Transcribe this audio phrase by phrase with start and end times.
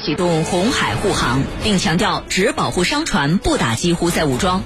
[0.00, 4.62] 启动红海护航，并强调只保护商船，不打击胡塞武装。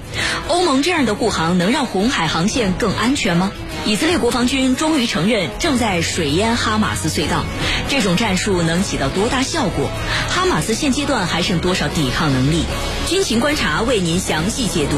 [0.49, 3.51] 欧盟这样的护航能让红海航线更安全吗？
[3.85, 7.43] 以色列国防军终于承认正在水淹哈马斯隧道，
[7.87, 9.89] 这种战术能起到多大效果？
[10.29, 12.63] 哈马斯现阶段还剩多少抵抗能力？
[13.07, 14.97] 军情观察为您详细解读。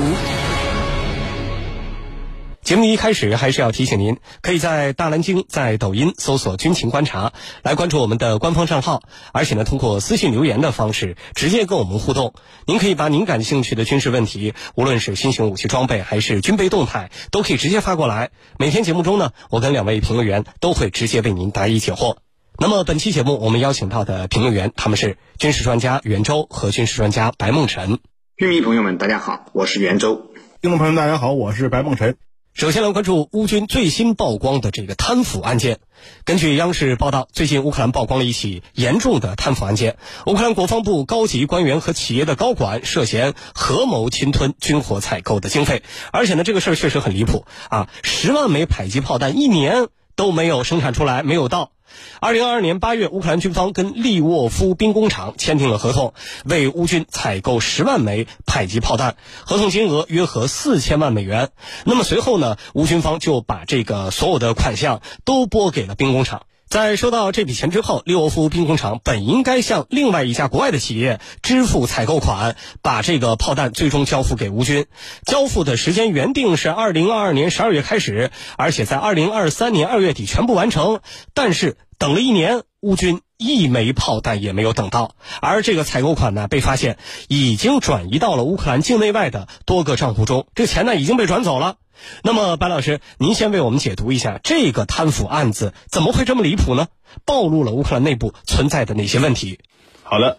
[2.65, 9.03] 节目一开始还是要提醒您，可以在大蓝鲸在抖音搜索“军情观察”来关注我们的官方账号，
[9.33, 12.33] 而且呢，通过私信留言的方式直接跟我们互动。
[12.65, 18.31] 您可以把您感兴趣的军事问题，无论是新型武器装备还是军备动态，都可以直接发过来。
[18.57, 22.17] 每天节目中呢，我跟两位评论员都会直接为您答疑解惑。
[22.57, 27.99] 那么本期节目我们邀请到的评论员，他们是军事专家袁周和军事专家白梦辰。
[28.37, 30.31] 军迷朋友们，大家好，我是袁周。
[30.63, 32.17] 听众朋友们，大家好，我是白梦辰。
[32.55, 35.79] 首先来关注乌军最新曝光的这个贪腐案件。
[36.23, 39.97] 根据央视报道，最近乌克兰曝光了一起严重的贪腐案件。
[40.25, 45.83] 乌克兰国防部高级官员和企业的高管涉嫌合谋侵吞军火采购的经费，
[46.13, 47.89] 而且呢，这个事儿确实很离谱啊！
[48.03, 51.71] 十万枚迫击炮弹一年都没有生产出来，没有到。
[52.19, 56.13] 二零二二年八月，乌克兰军方跟利沃夫兵工厂签订了合同，
[56.43, 61.51] 为乌军采购十万枚迫击炮弹，合同金额约合四千万美元。
[61.85, 66.47] 那么随后呢，乌军方就把这个所有的款项都拨给了兵工厂。
[66.67, 74.85] 在收到这笔钱之后，利沃夫兵工厂本应该向另外一家国外的企业支付采购款，把这个炮弹最终交付给乌军。
[75.25, 80.99] 交付的时间原定是二零二二年十二月开始，而且在二零二三年二月底全部完成。
[81.33, 91.77] 但是等了一年，乌军一枚炮弹也没有等到，而这个采购款呢，被发现已经转移到了乌克兰境内外的多个账户中，这钱呢已经被转走了。
[92.23, 96.87] 那么，白老师，您先为我们解读一下这个贪腐案子怎么会这么离谱呢？
[97.25, 99.59] 暴露了乌克兰内部存在的哪些问题？
[100.03, 100.37] 好的，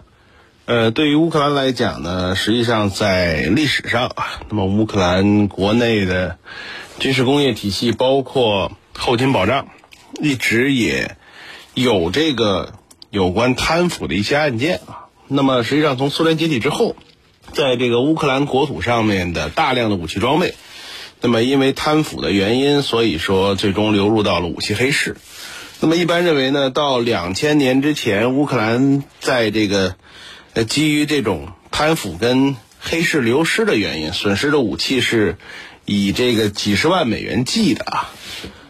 [0.67, 6.39] 呃，对于乌克兰来讲呢，实际上在历史上啊，那么乌克兰国内的
[6.99, 9.69] 军事工业体系，包括后勤保障，
[10.21, 11.17] 一直也
[11.75, 12.75] 有这个
[13.11, 15.07] 有关贪腐的一些案件啊。
[15.29, 16.95] 那么，实际上从苏联解体之后，
[17.53, 20.55] 在这个乌克兰国土上面的大量的武器装备。
[21.21, 25.17] 那么，因为贪腐的原因，所以说最终流入到了武器黑市。
[25.81, 29.97] 那么，一般认为呢，到两千年之前，乌克兰在这个
[30.55, 35.37] 呃基于这种贪腐跟黑市流失的原因，损失的武器是
[35.85, 38.11] 以这个几十万美元计的啊。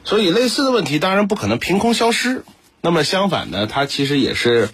[0.04, 2.44] 所以，类似的问题当然不可能凭空消失。
[2.80, 4.70] 那么，相反呢，它其实也是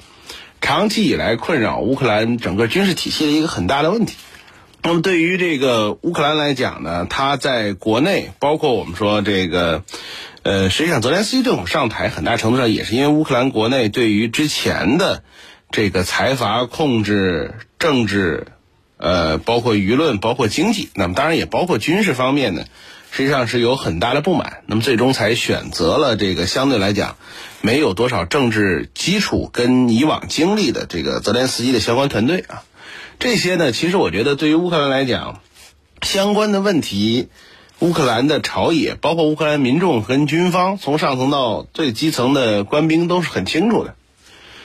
[0.60, 4.16] 长期以来困扰乌克兰整个军事体系的一个很大的问题。
[4.84, 9.84] 那么对于这个乌克兰来讲呢，他在国内，包括我们说这个，
[10.43, 15.22] 呃，实际上泽连斯基政府上台，很大程度上也是因为乌克兰国内对于之前的
[15.71, 18.48] 这个财阀控制政治，
[18.97, 22.65] 呃，包括舆论，包括经济，那么当然也包括军事方面呢，
[23.12, 27.16] 实际上是有很大的不满，那么最终才选择了这个相对来讲
[27.60, 32.65] 没有多少政治基础跟以往经历的这个泽连斯基的相关团队啊。
[33.22, 35.41] 这些呢，其实我觉得对于乌克兰来讲，
[36.00, 37.28] 相关的问题，
[37.78, 43.94] 乌克兰的朝野，包括乌克兰民众跟军方，从上层到最基层的官兵都是很清楚的。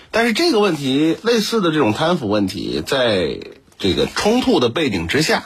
[0.10, 3.38] 但是这个问题，类似的这种贪腐问题，在
[3.78, 5.46] 这个冲突的背景之下，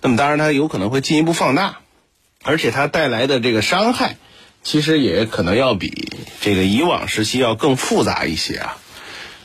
[0.00, 1.78] 那么当然它有可能会进一步放大，
[2.42, 4.16] 而且它带来的这个伤害，
[4.64, 6.08] 其实也可能要比
[6.40, 8.78] 这个以往时期要更复杂一些啊。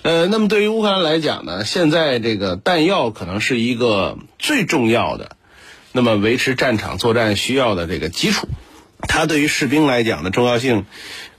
[0.03, 5.38] 呃，那么对于乌克兰来讲呢，现在这个弹药可能是一个最重要的，
[5.94, 8.50] 那么维持战场作战需要的这个基础，
[9.00, 10.86] 它对于士兵来讲的重要性，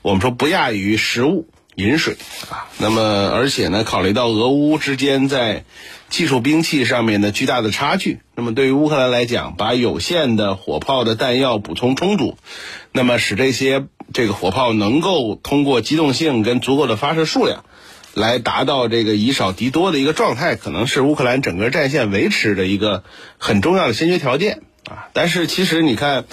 [0.01, 2.17] 我们说不亚于食物、饮水
[2.49, 2.65] 啊。
[2.79, 5.63] 那么而且呢，考虑到俄乌之间在
[6.09, 12.35] 技术兵器上面的巨大的差距，那么对于乌克兰来讲，把有限的火炮的弹药补充充足，
[12.91, 17.63] 那么使这些这个火炮能够通过机动性跟足够的发射数量。
[18.15, 23.03] 来达到这个以少敌多的一个状态，可能是乌克兰整个战线维持的一个
[23.37, 25.09] 很重要的先决条件啊。
[25.11, 26.23] 但是其实你看，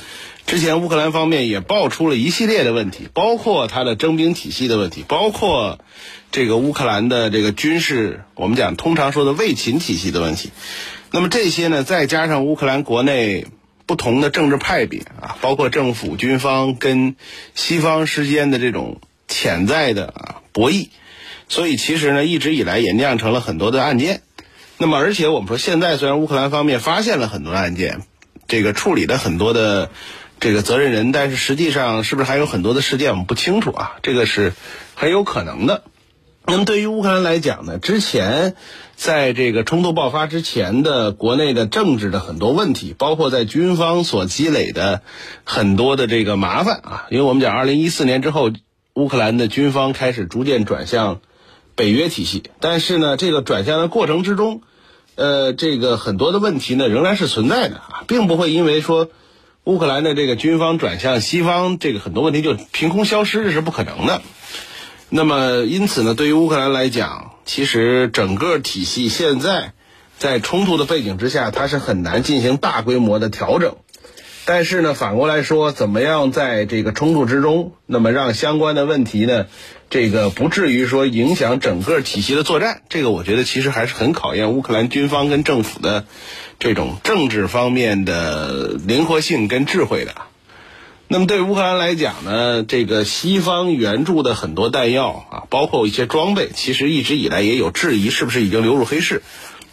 [0.47, 5.81] 之前乌克兰方面也爆出了一系列的问题，包括它的征兵体系的问题，包括
[6.31, 10.51] 这个乌克兰的这个军事，我们讲通常说的卫勤体系的问题。
[11.11, 13.49] 那么这些呢，再加上乌克兰国内
[13.87, 17.17] 不同的政治派别啊，包括政府、军方跟
[17.57, 20.89] 西方之间的这种潜在的啊博弈。
[21.53, 24.23] 所以其实呢，一直以来也酿成了很多的案件。
[24.79, 28.01] 那么，而且我们说，现在虽然乌克兰方面发现了很多案件，
[28.49, 29.91] 这个处理了很多的
[30.41, 33.97] 这个责任人，但是实际上是不是还有很多的事件我们不清楚啊？
[34.03, 34.55] 这个是
[34.95, 35.83] 很有可能的。
[36.47, 38.55] 那么对于乌克兰来讲呢，之前
[38.97, 45.03] 在这个冲突爆发之前的国内的政治的很多问题，包括在军方所积累的
[45.45, 48.51] 很多的这个麻烦啊，因为我们讲二零一四年之后，
[48.95, 51.21] 乌克兰的军方开始逐渐转向
[51.75, 54.63] 北约体系，但是呢，这个转向的过程之中，
[55.15, 59.09] 呃，这个很多的问题呢仍然是存在的啊，并不会因为说
[59.65, 64.23] 乌克兰的这个军方转向西方，这个很多问题就凭空消失，这是不可能的。
[65.09, 69.73] 那么，因此呢，对于乌克兰来讲，其实整个体系现在
[70.19, 73.77] 在冲突的背景之下，它是很难进行大规模的调整。
[74.45, 79.47] 但是呢，反过来说，怎么样在这个冲突之中，那么让相关的问题呢，
[79.89, 86.07] 这个不至于说影响整个体系的作战，这个我觉得其实还是很考验乌克兰军方跟政府的
[86.59, 90.13] 这种政治方面的灵活性跟智慧的。
[91.07, 99.23] 那么对乌克兰来讲呢，这个西方援助的很多弹药啊，包括一些装备，其实一直以来也有质疑，是不是已经流入黑市？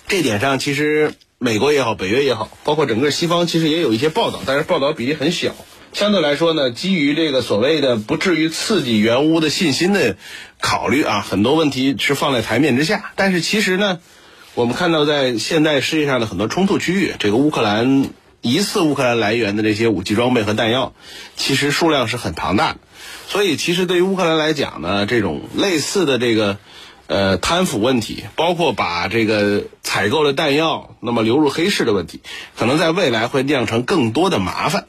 [0.10, 5.56] 这点上，其实美国也好，北约也好，包括整个西方，其实也有一些报道，但是报道比例很小。
[5.94, 10.18] 相对来说呢，基于这个所谓的不至于刺激原乌的信心的
[10.60, 13.12] 考虑啊，很多问题是放在台面之下。
[13.16, 14.00] 但是其实呢，
[14.56, 18.10] 我们看到在现在世界上的很多冲突区域，这个乌克兰。
[18.42, 20.94] 疑似乌克兰来源的这些武器装备和弹药，
[21.36, 22.80] 其实数量是很庞大的，
[23.28, 26.58] 所以其实对于乌克兰来讲呢，这种类似的这个
[27.10, 32.22] 呃贪腐问题，包括把这个采购的弹药那么流入黑市的问题，
[32.56, 34.86] 可能在未来会酿成更多的麻烦。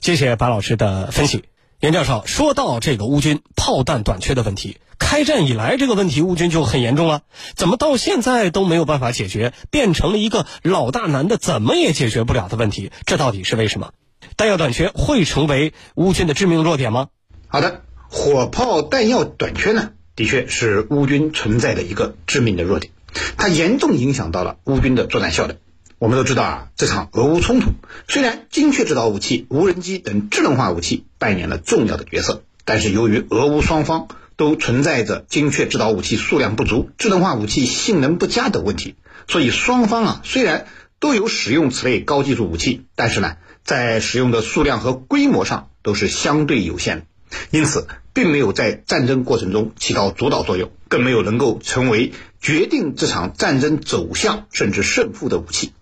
[0.00, 1.44] 谢谢白老师的分析。
[1.78, 7.20] 袁教授说到这个乌军炮弹短缺的问题，开战以来这个问题乌军就很严重了，
[7.54, 12.90] 怎么到现在都没有办法解决，变成了一个老大难的怎么也解决不了的问题？
[13.04, 13.92] 这到底是为什么？
[14.36, 17.08] 弹药短缺会成为乌军的致命弱点吗？
[17.48, 22.92] 好的，火炮弹药短缺呢，的确是乌军存在的一个致命的弱点，
[23.36, 25.54] 它严重影响到了乌军的作战效率。
[25.98, 27.70] 我们都知道啊，这场俄乌冲突
[28.08, 38.96] 虽然精确制导武器、无人机等智能化武器扮演了重要的角色，但是由于俄乌双方都存在着精确制导武器数量不足、智能化武器性能不佳等问题，
[39.28, 40.66] 所以双方啊虽然
[40.98, 47.04] 都有使用此类高技术武器，但是呢，在使用的数量和规模上都是相对有限的，
[47.50, 55.72] 因此并没有在战争过程中起到主导作用，更没有能够成为决定这场战争走向甚至胜负的武器。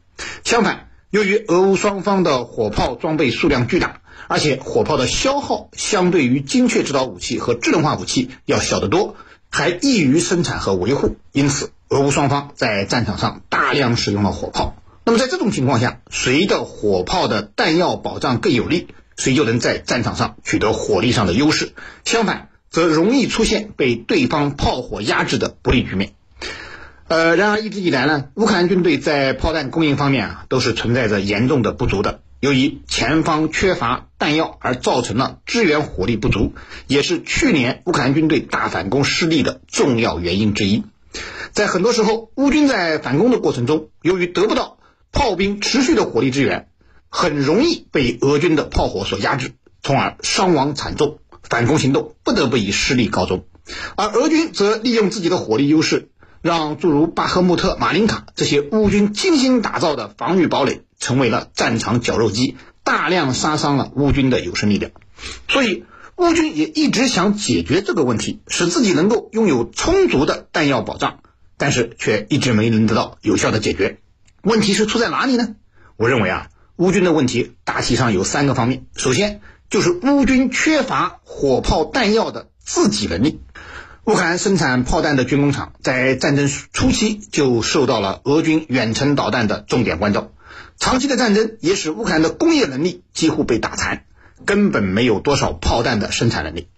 [0.44, 9.16] 相反，由于俄乌双方的火炮装备数量巨大，而且火炮的消耗相对于精确制导武器和智能化武器要小得多，
[9.48, 14.76] 还易于生产和维护，因此俄乌双方在战场上大量使用了火炮。
[15.04, 18.86] 那么在这种情况下，谁的火炮的弹药保障更有利，
[19.20, 21.72] 谁就能在战场上取得火力上的优势。
[22.04, 26.14] 相反，则容易出现被对方炮火压制的不利局面。
[27.06, 32.22] 呃，然而一直以来呢，乌克兰军队在炮弹供应方面啊，都是存在着严重的不足的。
[32.40, 36.54] 由于前方缺乏弹药而造成了支援火力不足，
[36.86, 40.84] 也是去年乌克兰军队大反攻失利的重要原因之一。
[41.52, 44.78] 在很多时候，乌军在反攻的过程中，由于得不到
[45.12, 46.69] 炮兵持续的火力支援，
[47.10, 49.52] 很容易被俄军的炮火所压制，
[49.82, 53.44] 从而伤亡惨重，反攻行动不得不以失利告终。
[53.96, 56.08] 而俄军则利用自己的火力优势。
[56.42, 64.90] 让诸如巴赫穆特、马林卡这些乌军精心打造的防御堡垒成为了战场绞肉机，大量杀伤了乌军的有生力量。
[65.48, 65.84] 所以，
[66.16, 71.18] 乌军也一直想解决这个问题，使自己能够拥有充足的弹药保障，
[71.58, 73.98] 但是却一直没能得到有效的解决。
[74.42, 75.56] 问题是出在哪里呢？
[75.98, 76.48] 我认为啊，
[76.80, 78.86] 乌军的问题大体上有三个方面。
[78.96, 83.42] 首先，就是乌军缺乏火炮弹药的自给能力。
[84.06, 90.32] 乌克兰生产炮弹的军工厂在战争初期就受到了俄军远程导弹的重点关照，
[90.78, 94.06] 长期的战争也使乌克兰的工业能力几乎被打残，
[94.46, 96.68] 根本没有多少炮弹的生产能力。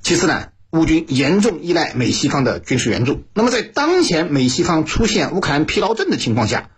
[0.00, 3.22] 其次呢，乌军严重依赖美西方的军事援助。
[3.34, 6.70] 那么在当前美西方出现乌克兰疲劳症的情况下，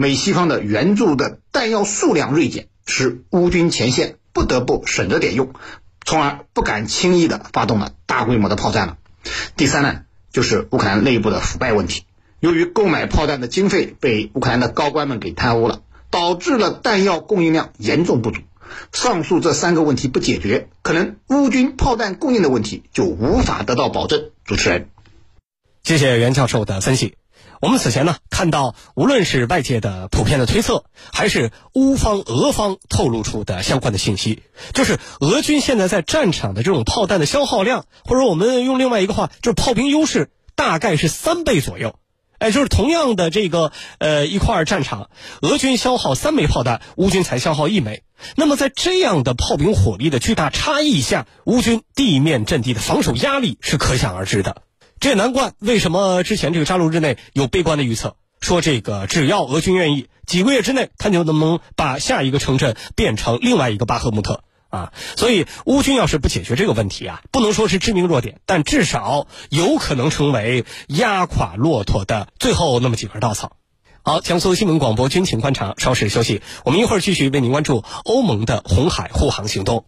[0.00, 5.52] 美西方的援助的弹药数量锐减，使乌军前线不得不省着点用，
[6.06, 8.96] 从而不敢轻易的发动了大规模的炮战了。
[9.58, 10.00] 第三呢，
[10.32, 12.04] 就是乌克兰内部的腐败问题。
[12.38, 18.40] 由于购买炮弹的经费被乌克兰的高官们给贪污了，导致了弹药供应量严重不足。
[18.92, 24.30] 上述这三个问题不解决，可能乌军炮弹供应的问题就无法得到保证。
[24.46, 24.88] 主持人，
[25.82, 27.19] 谢谢袁教授的分析。
[27.60, 41.96] 我们此前呢看到，无论是外界的普遍的推测，还是乌方、俄方透露出的相关的信息，就是俄军现在在战场的这种炮弹的消耗量，或者我们用另外一个话，就是炮兵优势，大概是三倍左右。
[42.38, 45.10] 哎，就是同样的这个呃一块战场，
[45.42, 48.04] 俄军消耗三枚炮弹，乌军才消耗一枚。
[48.36, 54.62] 那么在这样的炮兵火力的巨大差异下，乌军地面阵地的防守压力是可想而知的。
[55.00, 64.44] 这也难怪为什么之前这个扎卢日内有悲观的预测，说这个只要俄军愿意，几个月之内他就能不能把下一个城镇变成另外一个巴赫穆特。
[64.68, 73.56] 啊，所以乌军要是不解决这个问题啊，不能说是致命弱点，但至少有可能成为压垮骆驼的最后那么几根稻草。
[74.02, 79.86] 好，江苏新闻广播军情观察，稍事休息，我们一会儿继续为您关注欧盟的红海护航行动。